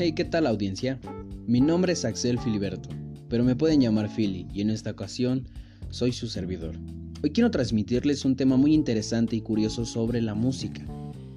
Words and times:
Hey, 0.00 0.12
¿qué 0.12 0.24
tal 0.24 0.46
audiencia? 0.46 1.00
Mi 1.48 1.60
nombre 1.60 1.92
es 1.92 2.04
Axel 2.04 2.38
Filiberto, 2.38 2.88
pero 3.28 3.42
me 3.42 3.56
pueden 3.56 3.80
llamar 3.80 4.08
Philly 4.08 4.46
y 4.54 4.60
en 4.60 4.70
esta 4.70 4.92
ocasión 4.92 5.48
soy 5.90 6.12
su 6.12 6.28
servidor. 6.28 6.76
Hoy 7.20 7.30
quiero 7.30 7.50
transmitirles 7.50 8.24
un 8.24 8.36
tema 8.36 8.56
muy 8.56 8.74
interesante 8.74 9.34
y 9.34 9.40
curioso 9.40 9.84
sobre 9.84 10.22
la 10.22 10.36
música, 10.36 10.86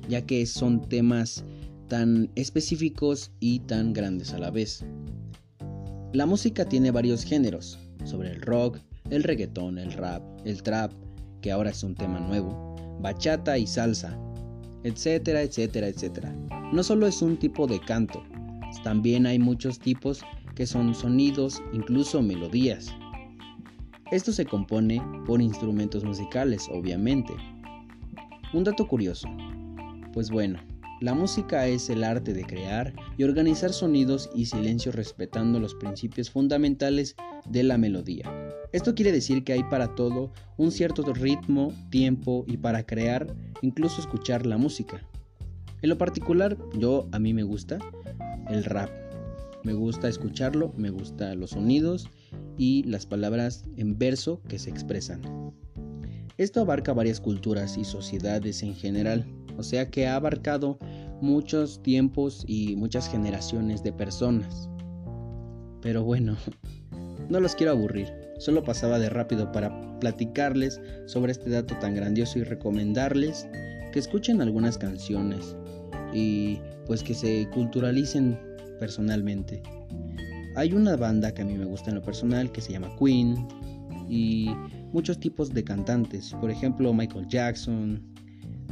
ya 0.08 0.28
que 0.28 0.46
son 0.46 0.88
temas 0.88 1.44
tan 1.88 2.30
específicos 2.36 3.32
y 3.40 3.62
tan 3.62 3.94
grandes 3.94 4.32
a 4.32 4.38
la 4.38 4.52
vez. 4.52 4.86
La 6.14 6.28
música 6.28 6.64
tiene 6.64 6.92
varios 6.92 7.24
géneros, 7.24 7.80
sobre 8.04 8.30
el 8.30 8.44
rock, 8.44 8.78
el 9.10 9.24
reggaetón, 9.24 9.80
el 9.80 9.92
rap, 9.92 10.22
el 10.46 10.62
trap, 10.62 10.92
que 11.42 11.52
ahora 11.52 11.72
es 11.72 11.82
un 11.82 11.96
tema 11.96 12.20
nuevo, 12.20 12.76
bachata 13.02 13.58
y 13.58 13.66
salsa, 13.66 14.16
etcétera, 14.84 15.42
etcétera, 15.42 15.88
etcétera. 15.88 16.32
No 16.72 16.84
solo 16.84 17.08
es 17.08 17.24
un 17.24 17.38
tipo 17.38 17.66
de 17.66 17.80
canto, 17.80 18.24
también 18.84 19.26
hay 19.26 19.40
muchos 19.40 19.80
tipos 19.80 20.24
que 20.56 20.66
son 20.66 20.94
sonidos, 20.94 21.62
incluso 21.74 22.22
melodías. 22.22 22.94
Esto 24.12 24.32
se 24.32 24.46
compone 24.46 25.02
por 25.26 25.42
instrumentos 25.42 26.04
musicales, 26.04 26.68
obviamente. 26.72 27.34
Un 28.54 28.64
dato 28.64 28.88
curioso. 28.88 29.28
Pues 30.14 30.30
bueno, 30.30 30.60
la 31.00 31.14
música 31.14 31.66
es 31.66 31.90
el 31.90 32.04
arte 32.04 32.34
de 32.34 32.44
crear 32.44 32.94
y 33.18 33.24
organizar 33.24 33.74
sonidos 33.74 34.30
y 34.36 34.46
silencios 34.46 34.94
respetando 34.94 35.60
los 35.60 35.74
principios 35.76 36.30
fundamentales 36.30 37.16
de 37.50 37.64
la 37.64 37.78
melodía. 37.78 38.32
Esto 38.72 38.94
quiere 38.94 39.12
decir 39.12 39.44
que 39.44 39.54
hay 39.54 39.64
para 39.64 39.96
todo 39.96 40.32
un 40.58 40.72
cierto 40.72 41.04
ritmo, 41.14 41.74
tiempo 41.90 42.46
y 42.48 42.58
para 42.58 42.86
crear, 42.86 43.34
incluso 43.62 44.00
escuchar 44.00 44.46
la 44.46 44.58
música. 44.58 45.02
En 45.82 45.90
lo 45.90 45.98
particular, 45.98 46.58
yo 46.78 47.08
a 47.12 47.18
mí 47.18 47.34
me 47.34 47.44
gusta 47.44 47.80
el 48.52 48.64
rap. 48.64 48.90
Me 49.64 49.74
gusta 49.74 50.08
escucharlo, 50.08 50.74
me 50.76 50.90
gustan 50.90 51.40
los 51.40 51.52
sonidos 51.52 52.10
y 52.58 52.84
las 52.84 53.06
palabras 53.06 53.66
en 53.78 53.98
verso 53.98 54.42
que 54.48 54.60
se 54.60 54.70
expresan. 54.70 55.22
Esto 56.38 56.62
abarca 56.62 56.94
varias 56.94 57.20
culturas 57.20 57.78
y 57.78 57.84
sociedades 57.84 58.64
en 58.64 58.74
general, 58.74 59.26
o 59.58 59.64
sea 59.64 59.90
que 59.90 60.08
ha 60.08 60.16
abarcado 60.16 60.80
muchos 61.22 61.84
tiempos 61.84 62.44
y 62.48 62.76
muchas 62.76 63.08
generaciones 63.08 63.84
de 63.84 63.94
personas. 63.94 64.70
Pero 65.82 66.04
bueno, 66.04 66.36
no 67.30 67.40
los 67.40 67.56
quiero 67.56 67.74
aburrir, 67.74 68.08
solo 68.40 68.64
pasaba 68.64 68.98
de 68.98 69.10
rápido 69.10 69.52
para 69.52 70.00
platicarles 70.00 70.82
sobre 71.06 71.32
este 71.32 71.52
dato 71.52 71.76
tan 71.80 71.94
grandioso 71.94 72.40
y 72.40 72.44
recomendarles 72.44 73.48
que 73.92 74.00
escuchen 74.00 74.42
algunas 74.42 74.80
canciones 74.80 75.56
y 76.14 76.60
pues 76.86 77.04
que 77.04 77.14
se 77.14 77.48
culturalicen 77.54 78.40
personalmente. 78.80 79.62
Hay 80.56 80.74
una 80.74 80.96
banda 80.98 81.34
que 81.34 81.44
a 81.44 81.46
mí 81.46 81.58
me 81.58 81.66
gusta 81.66 81.90
en 81.90 81.96
lo 81.96 82.02
personal 82.02 82.52
que 82.52 82.62
se 82.62 82.74
llama 82.74 82.92
Queen 83.00 83.48
y 84.10 84.50
muchos 84.92 85.20
tipos 85.20 85.54
de 85.54 85.64
cantantes, 85.64 86.34
por 86.42 86.52
ejemplo 86.52 86.94
Michael 86.94 87.28
Jackson, 87.28 88.02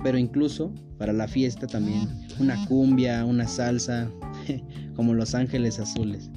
pero 0.03 0.17
incluso 0.17 0.73
para 0.97 1.13
la 1.13 1.27
fiesta 1.27 1.67
también 1.67 2.09
una 2.39 2.65
cumbia, 2.67 3.23
una 3.25 3.47
salsa, 3.47 4.11
como 4.95 5.13
Los 5.13 5.35
Ángeles 5.35 5.79
Azules. 5.79 6.29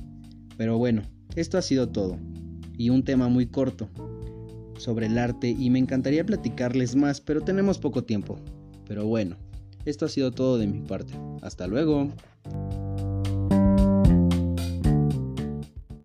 Pero 0.57 0.79
bueno, 0.79 1.03
esto 1.35 1.59
ha 1.59 1.63
sido 1.63 1.89
todo 1.89 2.19
y 2.77 2.91
un 2.91 3.05
tema 3.05 3.29
muy 3.29 3.47
corto 3.47 3.89
sobre 4.79 5.07
el 5.07 5.19
arte 5.19 5.49
y 5.49 5.71
me 5.71 5.79
encantaría 5.79 6.25
platicarles 6.25 6.97
más, 6.97 7.21
pero 7.21 7.41
tenemos 7.41 7.79
poco 7.79 8.05
tiempo. 8.05 8.39
Pero 8.87 9.07
bueno, 9.07 9.37
esto 9.85 10.07
ha 10.07 10.09
sido 10.09 10.31
todo 10.31 10.59
de 10.59 10.67
mi 10.67 10.81
parte. 10.81 11.15
Hasta 11.41 11.67
luego. 11.67 12.13